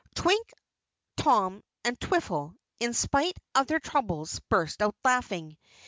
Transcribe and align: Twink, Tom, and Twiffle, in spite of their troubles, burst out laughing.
Twink, 0.15 0.51
Tom, 1.15 1.63
and 1.85 1.95
Twiffle, 1.99 2.55
in 2.79 2.95
spite 2.95 3.37
of 3.53 3.67
their 3.67 3.79
troubles, 3.79 4.39
burst 4.49 4.81
out 4.81 4.95
laughing. 5.05 5.59